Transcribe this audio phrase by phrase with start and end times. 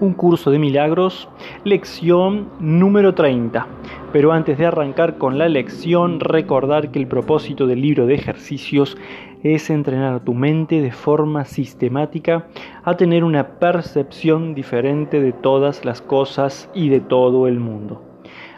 [0.00, 1.28] un curso de milagros,
[1.64, 3.66] lección número 30.
[4.12, 8.96] Pero antes de arrancar con la lección, recordar que el propósito del libro de ejercicios
[9.42, 12.46] es entrenar tu mente de forma sistemática
[12.84, 18.04] a tener una percepción diferente de todas las cosas y de todo el mundo.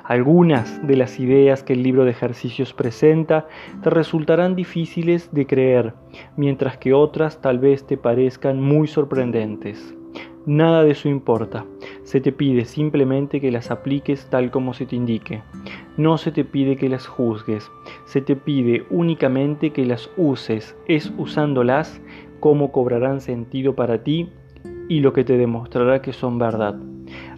[0.05, 3.47] Algunas de las ideas que el libro de ejercicios presenta
[3.83, 5.95] te resultarán difíciles de creer,
[6.37, 9.95] mientras que otras tal vez te parezcan muy sorprendentes.
[10.51, 11.65] Nada de eso importa.
[12.03, 15.45] Se te pide simplemente que las apliques tal como se te indique.
[15.97, 17.71] No se te pide que las juzgues.
[18.05, 20.77] Se te pide únicamente que las uses.
[20.89, 22.03] Es usándolas
[22.41, 24.31] como cobrarán sentido para ti
[24.89, 26.75] y lo que te demostrará que son verdad.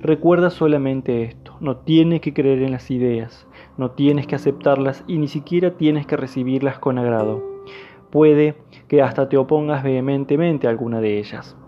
[0.00, 1.54] Recuerda solamente esto.
[1.60, 3.46] No tienes que creer en las ideas.
[3.76, 7.44] No tienes que aceptarlas y ni siquiera tienes que recibirlas con agrado.
[8.10, 8.54] Puede
[8.88, 11.58] que hasta te opongas vehementemente a alguna de ellas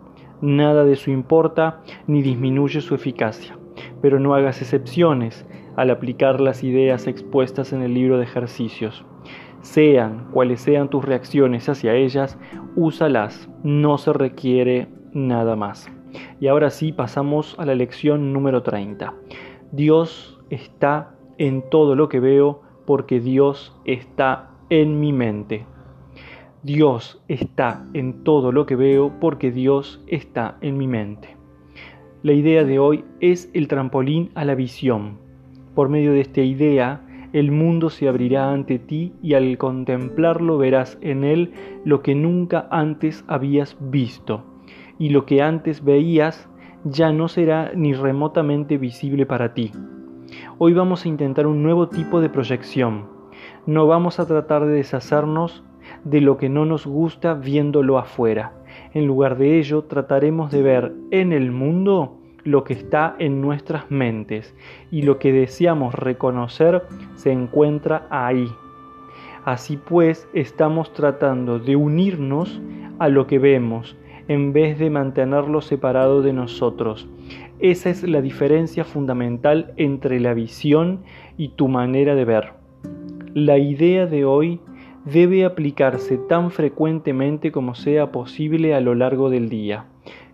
[0.41, 3.59] nada de eso importa ni disminuye su eficacia.
[4.01, 9.05] Pero no hagas excepciones al aplicar las ideas expuestas en el libro de ejercicios.
[9.63, 12.39] Sean cuales sean tus reacciones hacia ellas,
[12.77, 15.91] úsalas, no se requiere nada más.
[16.41, 19.15] Y ahora sí pasamos a la lección número 30.
[19.73, 25.67] Dios está en todo lo que veo porque Dios está en mi mente.
[26.65, 31.37] Dios está en todo lo que veo porque Dios está en mi mente.
[32.23, 35.19] La idea de hoy es el trampolín a la visión.
[35.75, 37.03] Por medio de esta idea,
[37.35, 41.53] el mundo se abrirá ante ti y al contemplarlo verás en él
[41.85, 44.43] lo que nunca antes habías visto.
[44.99, 46.49] Y lo que antes veías
[46.85, 49.71] ya no será ni remotamente visible para ti.
[50.57, 53.05] Hoy vamos a intentar un nuevo tipo de proyección.
[53.67, 55.63] No vamos a tratar de deshacernos
[56.05, 58.53] de lo que no nos gusta viéndolo afuera.
[58.93, 63.91] En lugar de ello, trataremos de ver en el mundo lo que está en nuestras
[63.91, 64.55] mentes
[64.91, 66.83] y lo que deseamos reconocer
[67.15, 68.49] se encuentra ahí.
[69.45, 72.61] Así pues, estamos tratando de unirnos
[72.99, 73.97] a lo que vemos
[74.29, 77.09] en vez de mantenerlo separado de nosotros.
[77.59, 81.01] Esa es la diferencia fundamental entre la visión
[81.37, 82.53] y tu manera de ver.
[83.35, 84.61] La idea de hoy
[85.05, 89.87] debe aplicarse tan frecuentemente como sea posible a lo largo del día.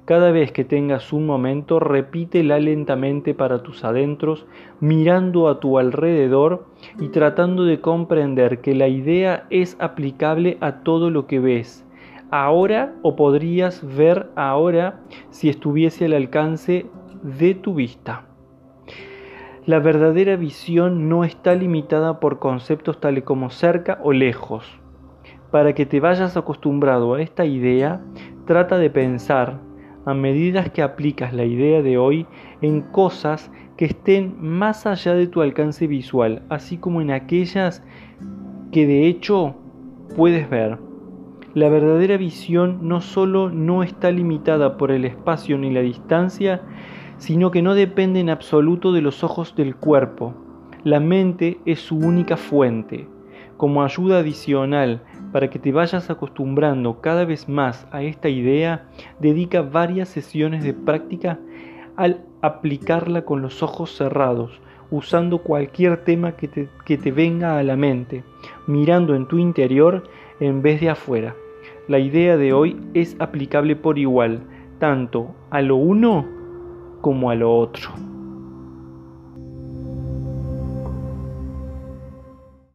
[0.04, 4.46] Cada vez que tengas un momento, repítela lentamente para tus adentros,
[4.80, 6.66] mirando a tu alrededor
[6.98, 11.86] y tratando de comprender que la idea es aplicable a todo lo que ves,
[12.30, 16.86] ahora o podrías ver ahora si estuviese al alcance
[17.22, 18.29] de tu vista.
[19.66, 24.64] La verdadera visión no está limitada por conceptos tales como cerca o lejos.
[25.50, 28.00] Para que te vayas acostumbrado a esta idea,
[28.46, 29.60] trata de pensar,
[30.06, 32.26] a medida que aplicas la idea de hoy,
[32.62, 37.84] en cosas que estén más allá de tu alcance visual, así como en aquellas
[38.72, 39.56] que de hecho
[40.16, 40.78] puedes ver.
[41.52, 46.62] La verdadera visión no solo no está limitada por el espacio ni la distancia,
[47.20, 50.34] sino que no depende en absoluto de los ojos del cuerpo.
[50.84, 53.06] La mente es su única fuente.
[53.58, 58.88] Como ayuda adicional para que te vayas acostumbrando cada vez más a esta idea,
[59.20, 61.38] dedica varias sesiones de práctica
[61.96, 64.58] al aplicarla con los ojos cerrados,
[64.90, 68.24] usando cualquier tema que te, que te venga a la mente,
[68.66, 70.04] mirando en tu interior
[70.40, 71.36] en vez de afuera.
[71.86, 74.40] La idea de hoy es aplicable por igual,
[74.78, 76.39] tanto a lo uno
[77.00, 78.09] como a otro.